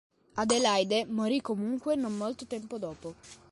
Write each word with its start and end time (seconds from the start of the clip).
Adelaide 0.35 1.05
morì 1.05 1.41
comunque 1.41 1.93
non 1.95 2.17
molto 2.17 2.47
tempo 2.47 2.79
dopo. 2.79 3.13